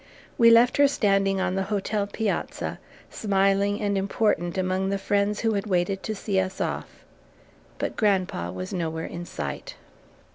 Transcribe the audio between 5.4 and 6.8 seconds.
who had waited to see us